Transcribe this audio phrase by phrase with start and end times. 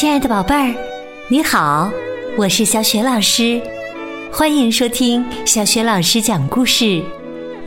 [0.00, 0.74] 亲爱的宝贝儿，
[1.28, 1.92] 你好，
[2.34, 3.60] 我是小雪老师，
[4.32, 7.02] 欢迎收听小雪老师讲故事，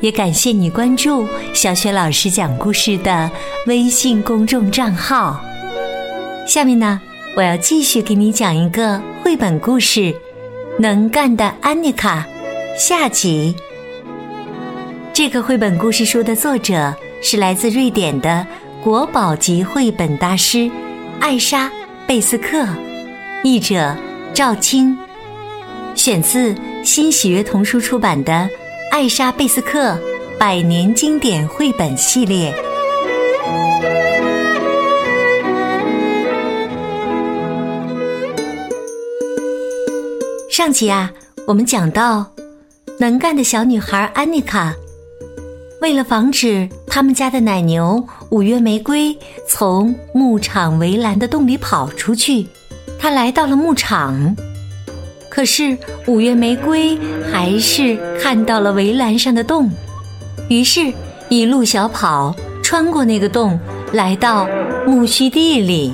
[0.01, 3.29] 也感谢你关注小雪老师讲故事的
[3.67, 5.39] 微信公众账号。
[6.47, 6.99] 下面呢，
[7.37, 9.99] 我要继续给你讲一个绘本故事
[10.79, 12.25] 《能干的安妮卡》
[12.79, 13.53] 下集。
[15.13, 18.43] 这个绘本故事书的作者是来自瑞典的
[18.83, 20.67] 国宝级绘本大师
[21.19, 21.69] 艾莎。
[22.13, 22.63] 贝斯克，
[23.43, 23.97] 译者
[24.35, 24.95] 赵青，
[25.95, 26.53] 选自
[26.83, 28.31] 新喜悦童书出版的
[28.91, 29.97] 《艾莎·贝斯克
[30.37, 32.53] 百年经典绘本系列》。
[40.51, 41.11] 上集啊，
[41.47, 42.31] 我们讲到，
[42.99, 44.75] 能干的小女孩安妮卡，
[45.83, 48.01] 为了防止他们家的奶牛。
[48.29, 49.15] 五月玫瑰
[49.45, 52.47] 从牧场围栏的洞里跑出去，
[52.97, 54.33] 它来到了牧场。
[55.29, 56.97] 可是五月玫瑰
[57.29, 59.69] 还是看到了围栏上的洞，
[60.49, 60.93] 于是，
[61.27, 63.59] 一路小跑，穿过那个洞，
[63.91, 64.47] 来到
[64.87, 65.93] 苜蓿地里。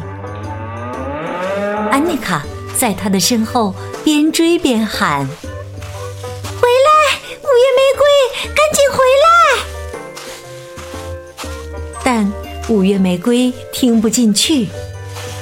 [1.89, 2.43] 安妮卡
[2.77, 8.05] 在他的身后边追边喊：“回来，五月玫瑰，
[8.49, 9.65] 赶紧回来！”
[12.69, 14.67] 五月玫瑰听不进去，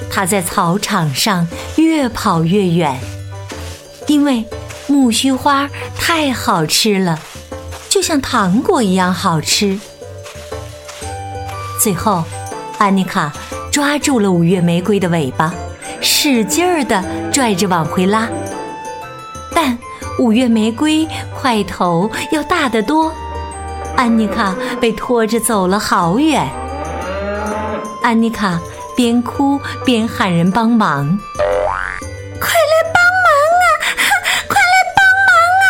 [0.09, 2.97] 它在草场上越跑越远，
[4.07, 4.45] 因为
[4.87, 7.19] 苜蓿花太好吃了，
[7.89, 9.77] 就像糖果一样好吃。
[11.81, 12.23] 最后，
[12.77, 13.33] 安妮卡
[13.69, 15.53] 抓住了五月玫瑰的尾巴，
[15.99, 18.29] 使劲儿地拽着往回拉，
[19.53, 19.77] 但
[20.17, 21.05] 五月玫瑰
[21.35, 23.11] 块头要大得多。
[23.97, 26.47] 安妮卡被拖着走了好远，
[28.07, 28.57] 安妮卡
[28.95, 31.19] 边哭边喊人帮忙
[32.39, 33.67] ：“快来帮忙啊！
[34.47, 35.67] 快来帮忙啊！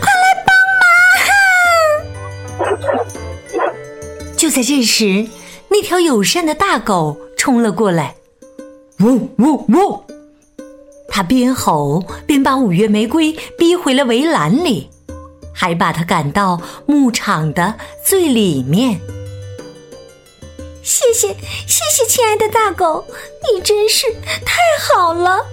[0.00, 0.50] 快来帮
[2.74, 5.28] 忙！”就在这时，
[5.68, 8.16] 那条友善的大狗冲了过来，
[8.98, 10.02] 呜呜呜！
[11.08, 14.90] 它边吼边把五月玫瑰逼回了围栏里。
[15.54, 19.00] 还把它赶到牧场的最里面。
[20.82, 21.28] 谢谢，
[21.66, 23.04] 谢谢，亲爱的大狗，
[23.52, 24.06] 你真是
[24.44, 25.44] 太好了。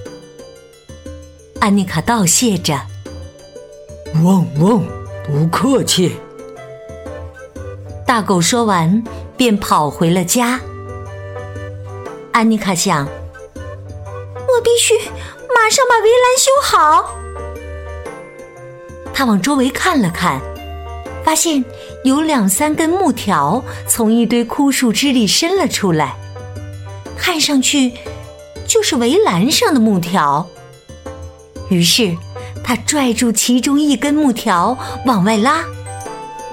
[1.60, 2.80] 安妮卡道谢着。
[4.24, 4.84] 汪汪，
[5.26, 6.16] 不客气。
[8.06, 9.04] 大狗说完，
[9.36, 10.60] 便跑回了家。
[12.32, 14.98] 安妮卡想，我必须
[15.54, 17.16] 马上把围栏修好。
[19.14, 20.40] 他往周围看了看，
[21.26, 21.66] 发现
[22.08, 26.16] 有两三根木条从一堆枯树枝里伸了出来，
[27.18, 27.92] 看上去
[28.66, 30.48] 就是围栏上的木条。
[31.70, 32.16] 于是
[32.64, 35.66] 他拽住其中一根木条往外拉，“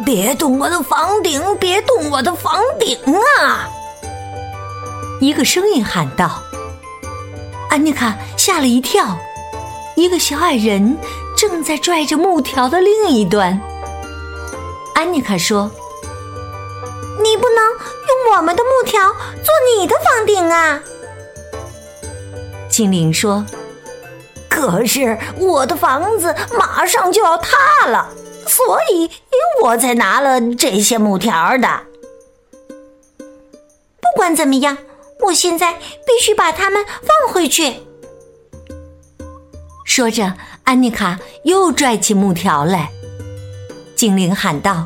[0.05, 1.41] 别动我的房顶！
[1.61, 2.99] 别动我的房顶
[3.39, 3.71] 啊！”
[5.23, 6.43] 一个声音喊道。
[7.71, 9.17] 安妮卡吓了一跳，
[9.95, 10.97] 一个小矮人。
[11.37, 13.61] 正在拽着木条的另一端，
[14.95, 15.71] 安妮卡说
[17.23, 20.83] ：“你不能用我们的木条做你的房顶啊！”
[22.71, 23.45] 精灵说
[24.49, 28.09] ：“可是我的房子马上就要塌了，
[28.47, 29.11] 所以
[29.63, 31.83] 我才拿了这些木条的。
[34.01, 34.79] 不管怎么样，
[35.21, 35.75] 我现在
[36.07, 37.81] 必须把它们放回去。”
[39.85, 40.35] 说着。
[40.65, 42.91] 安妮卡又拽起木条来，
[44.05, 44.85] 精灵喊道：“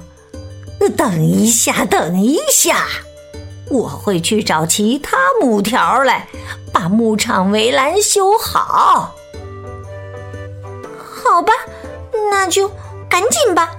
[0.96, 2.86] 等一下，等一下，
[3.68, 6.28] 我会去找其他木条来，
[6.72, 9.16] 把牧场围栏修好。”
[10.96, 11.52] 好吧，
[12.30, 12.70] 那就
[13.10, 13.72] 赶紧吧，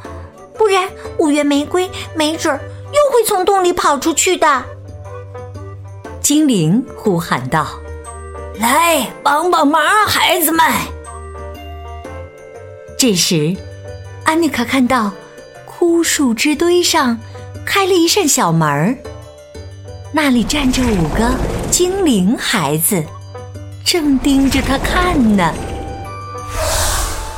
[0.58, 4.66] 不然五月玫瑰没准儿又会从洞里跑出去的。
[6.20, 7.66] 精灵呼喊道
[8.60, 10.66] ：“来帮帮忙，孩子们！”
[13.00, 13.56] 这时，
[14.26, 15.14] 安妮卡看到
[15.80, 17.18] 枯树枝堆上
[17.66, 18.98] 开了一扇小门儿，
[20.12, 21.32] 那里站着五个
[21.72, 23.02] 精灵孩子，
[23.86, 25.54] 正盯着他看呢。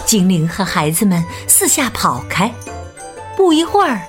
[0.08, 2.52] 精灵和孩子们四下跑开，
[3.38, 4.02] 不一会儿，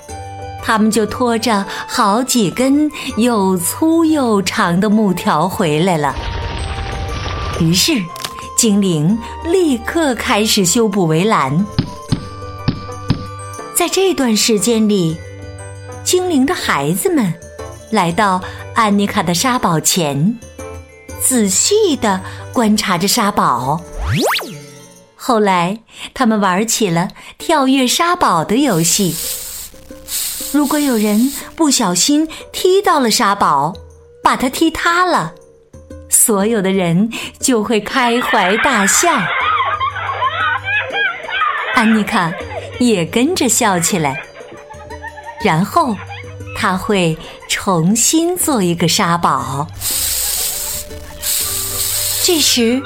[0.63, 6.15] 他们就拖着好几根又粗又长的木条回来了。
[7.59, 8.01] 于是。
[8.55, 11.65] 精灵立刻开始修补围栏。
[13.75, 15.17] 在这段时间里，
[16.03, 17.33] 精灵的孩子们
[17.91, 18.39] 来到
[18.75, 20.37] 安妮卡的沙堡前，
[21.19, 22.21] 仔细地
[22.53, 23.81] 观察着沙堡。
[25.15, 25.79] 后来，
[26.13, 29.15] 他们玩起了跳跃沙堡的游戏。
[30.53, 33.73] 如果有人不小心踢到了沙堡，
[34.23, 35.33] 把它踢塌了，
[36.09, 39.09] 所有的人就会开怀大笑。
[41.73, 42.31] 安妮卡
[42.87, 44.23] 也跟着笑起来，
[45.43, 45.95] 然后
[46.57, 49.67] 他会重新做一个沙堡。
[52.23, 52.81] 这时，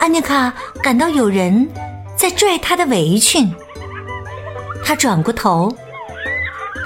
[0.00, 1.68] 安妮卡感到有人
[2.16, 3.54] 在拽她的围裙，
[4.84, 5.74] 她转过头。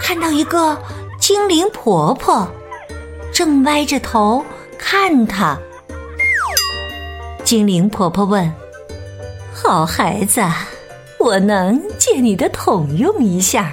[0.01, 0.77] 看到一个
[1.19, 2.47] 精灵婆婆，
[3.33, 4.45] 正歪着头
[4.77, 5.57] 看她。
[7.45, 8.53] 精灵婆婆问
[9.55, 10.43] ：“好孩子，
[11.23, 13.73] 我能借你的桶用一下，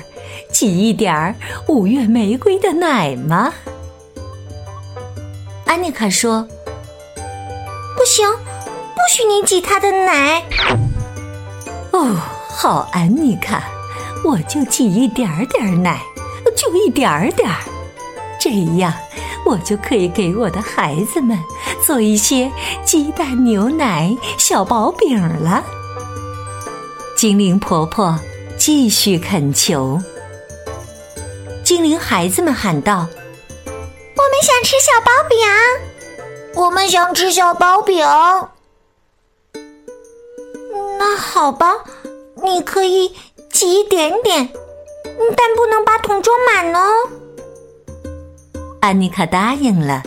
[0.51, 1.35] 挤一点儿
[1.67, 3.53] 五月玫瑰的奶吗？”
[5.65, 6.47] 安妮卡说
[7.97, 10.43] ：“不行，不许你挤他的奶。”
[11.91, 12.15] 哦，
[12.49, 13.63] 好，安妮卡，
[14.23, 15.99] 我就挤一点点奶。
[16.57, 17.55] 就一点儿点儿，
[18.37, 18.49] 这
[18.79, 18.93] 样
[19.45, 21.39] 我就可以给我的孩子们
[21.85, 22.51] 做一些
[22.83, 25.63] 鸡蛋牛奶小薄饼了。
[27.19, 28.17] 精灵婆婆
[28.57, 29.99] 继续恳求，
[31.65, 33.05] 精灵孩子们喊道
[34.15, 35.37] ：“我们想吃小薄饼，
[36.55, 38.07] 我们想吃小薄饼。”
[40.97, 41.83] 那好吧，
[42.41, 43.13] 你可以
[43.51, 44.49] 挤一点点。
[45.35, 46.89] 但不能把桶装满哦。
[48.79, 50.03] 安妮卡答应了。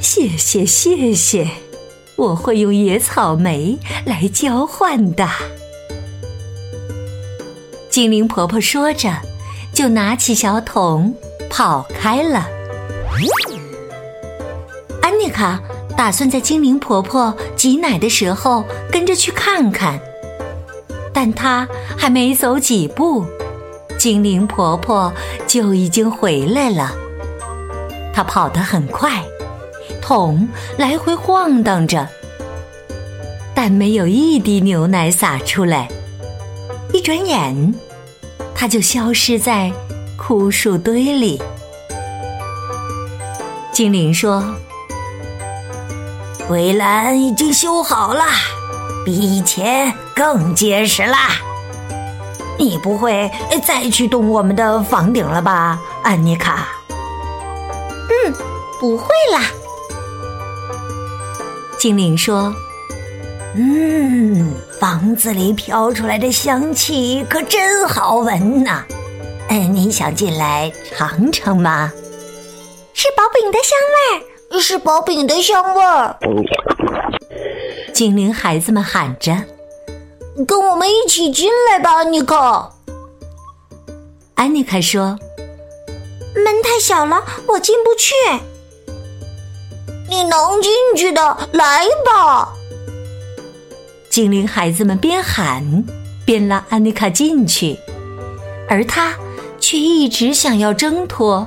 [0.00, 1.48] 谢谢谢谢，
[2.16, 5.28] 我会用野草莓来交换的。
[7.90, 9.12] 精灵婆婆说着，
[9.72, 11.14] 就拿起小桶
[11.48, 12.48] 跑开了。
[15.00, 15.60] 安妮卡
[15.96, 20.00] 打算在精灵婆婆挤奶的时候跟着去看看，
[21.12, 23.24] 但她还没走几步。
[23.96, 25.12] 精灵婆婆
[25.46, 26.92] 就已经回来了，
[28.12, 29.24] 她跑得很快，
[30.04, 30.46] 桶
[30.76, 32.06] 来回晃荡着，
[33.54, 35.88] 但没有一滴牛奶洒出来。
[36.92, 37.74] 一转眼，
[38.54, 39.72] 它就消失在
[40.18, 41.42] 枯树堆里。
[43.72, 44.44] 精灵说
[46.50, 48.24] ：“围栏已经修好了，
[49.06, 51.30] 比以前更结实啦。”
[52.60, 53.30] 你不会
[53.64, 56.68] 再去动我们的房顶了吧，安妮卡？
[56.88, 58.34] 嗯，
[58.78, 59.40] 不会啦。
[61.84, 62.50] 精灵说
[63.54, 68.86] ：“嗯，房子里飘出来的香气可真好闻呐！
[69.50, 71.92] 哎，你想进来尝尝吗？
[72.94, 76.16] 是薄饼的香味儿，是薄饼的香味儿。”
[77.92, 79.36] 精灵孩子们喊着。
[80.48, 82.70] 跟我们一起进来吧，安妮卡。
[84.36, 85.18] 安妮卡说
[86.34, 88.14] ：“门太小了，我进不去。”
[90.08, 92.52] 你能进去的，来吧！
[94.10, 95.84] 精灵孩子们边喊
[96.24, 97.76] 边拉安妮卡进去，
[98.68, 99.14] 而她
[99.58, 101.46] 却一直想要挣脱。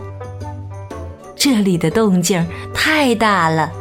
[1.35, 3.71] 这里的动静太大了。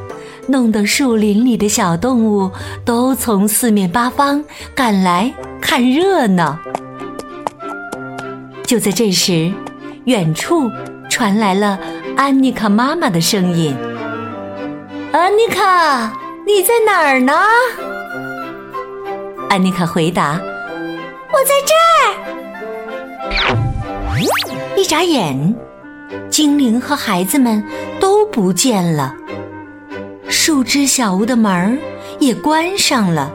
[0.49, 2.49] 弄得树林里的小动物
[2.85, 4.45] 都从四面八方
[4.77, 6.57] 赶来看热闹。
[8.65, 9.53] 就在这时，
[10.05, 10.71] 远处
[11.11, 11.81] 传来了
[12.17, 13.75] 安妮卡妈妈的声音
[15.13, 16.13] ：“安妮卡，
[16.47, 17.33] 你在哪儿呢？”
[19.49, 20.41] 安妮卡回答
[21.33, 22.15] ：“我在这儿。”
[24.77, 25.55] 一眨眼，
[26.31, 27.65] 精灵和孩子们
[27.99, 29.15] 都不见了。
[30.29, 31.77] 树枝小屋的门儿
[32.19, 33.33] 也关上了。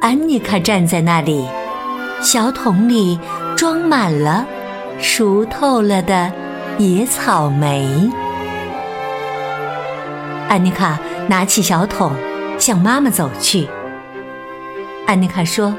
[0.00, 1.48] 安妮卡站在那里，
[2.20, 3.18] 小桶里
[3.56, 4.46] 装满了
[5.00, 6.30] 熟透了的
[6.78, 8.10] 野草莓。
[10.50, 12.12] 安妮卡拿起小桶，
[12.58, 13.68] 向妈妈走去。
[15.06, 15.72] 安妮卡说：“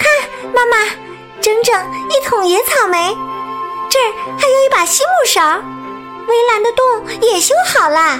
[0.00, 0.10] 看，
[0.54, 0.90] 妈妈，
[1.38, 1.74] 整整
[2.08, 3.14] 一桶野草莓，
[3.90, 5.42] 这儿还有一把西木勺。”
[6.26, 8.18] 围栏的洞也修好了。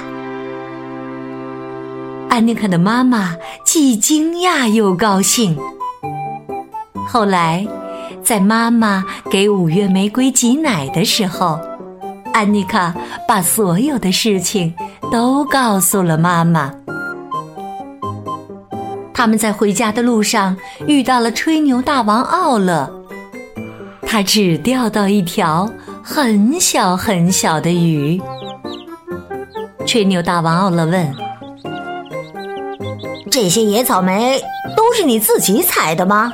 [2.29, 5.57] 安妮卡的妈妈既惊讶又高兴。
[7.07, 7.65] 后来，
[8.23, 11.59] 在妈妈给五月玫瑰挤奶的时候，
[12.31, 12.93] 安妮卡
[13.27, 14.73] 把所有的事情
[15.11, 16.73] 都告诉了妈妈。
[19.13, 20.55] 他们在回家的路上
[20.87, 22.89] 遇到了吹牛大王奥勒，
[24.03, 25.69] 他只钓到一条。
[26.01, 28.19] 很小很小的鱼，
[29.85, 31.13] 吹牛大王奥勒问
[33.29, 34.41] ：“这些野草莓
[34.75, 36.33] 都是你自己采的吗？”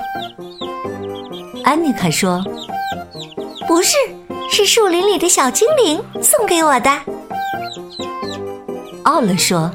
[1.65, 2.41] 安妮卡说
[3.67, 3.97] ：“不是，
[4.49, 6.89] 是树林里的小精灵送给我的。”
[9.05, 9.71] 奥勒说：“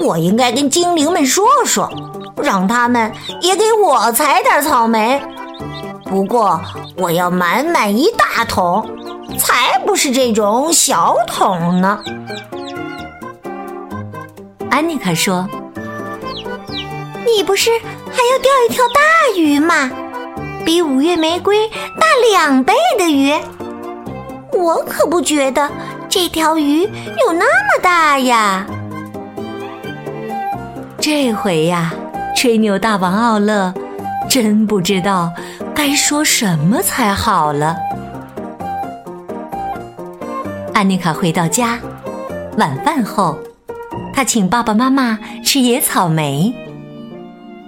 [0.00, 1.90] 我应该跟精灵们说说，
[2.42, 5.22] 让他们也给我采点草莓。
[6.04, 6.60] 不过
[6.96, 8.86] 我要满满一大桶。”
[9.36, 11.98] 才不是这种小桶呢！
[14.70, 15.46] 安妮卡说
[17.26, 19.90] ：“你不是还要钓一条大鱼吗？
[20.64, 23.34] 比五月玫瑰大两倍的鱼。
[24.52, 25.70] 我可不觉得
[26.08, 28.66] 这条鱼有那么大呀。”
[31.00, 31.94] 这回呀，
[32.34, 33.72] 吹牛大王奥勒
[34.28, 35.32] 真不知道
[35.74, 37.76] 该说什么才好了。
[40.74, 41.78] 安妮卡回到家，
[42.58, 43.38] 晚饭后，
[44.12, 46.54] 她请爸爸妈妈吃野草莓。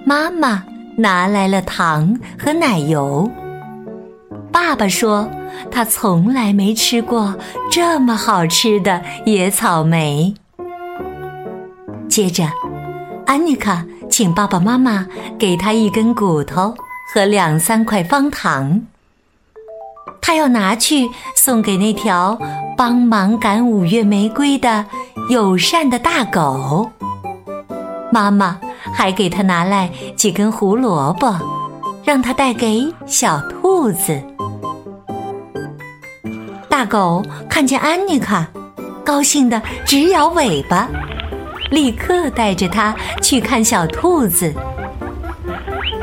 [0.05, 0.65] 妈妈
[0.97, 3.31] 拿来了糖和奶油。
[4.51, 5.29] 爸爸说
[5.71, 7.37] 他从来没吃过
[7.71, 10.35] 这么好吃的野草莓。
[12.09, 12.45] 接着，
[13.27, 15.07] 安妮卡请爸爸妈妈
[15.39, 16.75] 给她一根骨头
[17.13, 18.83] 和两三块方糖。
[20.21, 22.39] 他要拿去送给那条
[22.77, 24.85] 帮忙赶五月玫瑰的
[25.31, 26.91] 友善的大狗。
[28.13, 28.59] 妈妈
[28.93, 31.35] 还给他拿来几根胡萝卜，
[32.05, 34.23] 让他带给小兔子。
[36.69, 38.47] 大狗看见安妮卡，
[39.05, 40.89] 高兴的直摇尾巴，
[41.71, 44.55] 立刻带着它去看小兔子。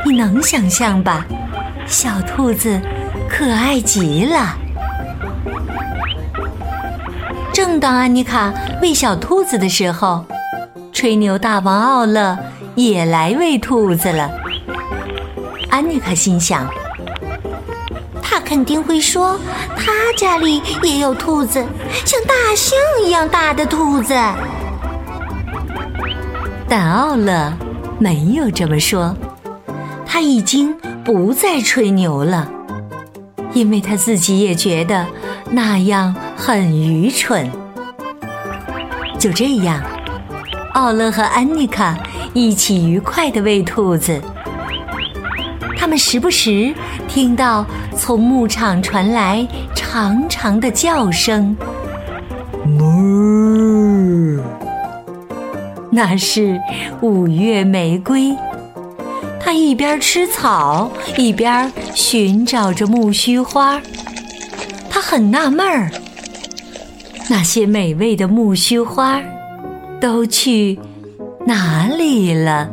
[0.04, 1.24] 你能想象吧？
[1.86, 2.80] 小兔子。
[3.28, 4.56] 可爱极了！
[7.52, 10.24] 正当安妮卡喂小兔子的时候，
[10.92, 12.38] 吹牛大王奥勒
[12.76, 14.30] 也来喂兔子了。
[15.70, 16.66] 安妮卡心想，
[18.46, 19.38] 肯定会说
[19.76, 21.66] 他家里也有兔子，
[22.04, 24.14] 像大象一样大的兔子。
[26.68, 27.52] 但奥勒
[27.98, 29.14] 没有这么说，
[30.06, 30.72] 他已经
[31.04, 32.48] 不再吹牛了。
[33.52, 35.06] 因为他自己也觉得
[35.50, 37.50] 那样很愚蠢。
[39.18, 39.82] 就这样，
[40.74, 41.98] 奥勒和安妮卡
[42.32, 44.22] 一起愉快的喂兔子。
[45.86, 46.74] 他们时不时
[47.06, 47.64] 听到
[47.96, 51.56] 从牧场传来长长的叫声，
[52.76, 54.42] 哞，
[55.92, 56.60] 那是
[57.00, 58.34] 五月玫瑰。
[59.38, 63.80] 它一边吃草，一边寻找着木须花。
[64.90, 65.88] 他很纳闷儿，
[67.30, 69.22] 那些美味的木须花
[70.00, 70.80] 都去
[71.46, 72.68] 哪里了？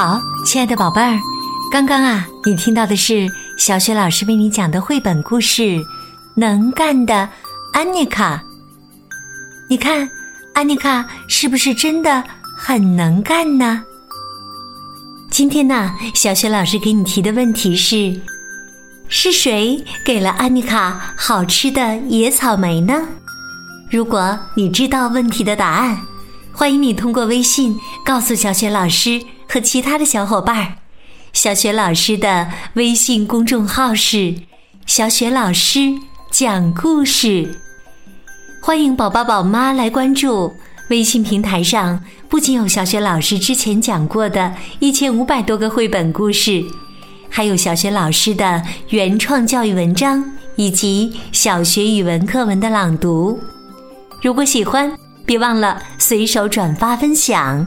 [0.00, 1.18] 好，亲爱的宝贝儿，
[1.72, 5.62] 刚刚啊，你听到的是小雪老师为你讲的绘本故事
[6.36, 7.28] 《能干的
[7.72, 8.36] 安妮卡》。
[9.68, 10.08] 你看，
[10.54, 12.22] 安妮卡是不是真的
[12.56, 13.82] 很能干呢？
[15.32, 18.20] 今天呢，小雪老师给你提的问题是：
[19.08, 23.02] 是谁给了安妮卡好吃的野草莓呢？
[23.90, 26.00] 如果你知道问题的答案，
[26.52, 29.20] 欢迎你通过微信告诉小雪老师。
[29.48, 30.72] 和其他的小伙伴儿，
[31.32, 34.34] 小雪老师的微信公众号是
[34.84, 35.94] “小雪老师
[36.30, 37.58] 讲故事”，
[38.62, 40.52] 欢迎宝宝宝妈来关注。
[40.90, 46.62] 微信平台上不仅有小雪老师之前讲过的一千五百多个绘本故事，
[47.30, 50.24] 还有小雪老师的原创教育文章
[50.56, 53.38] 以及小学语文课文的朗读。
[54.22, 54.90] 如果喜欢，
[55.24, 57.66] 别忘了随手转发分享。